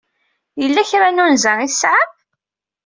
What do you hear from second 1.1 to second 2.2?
n unza ay tesɛam?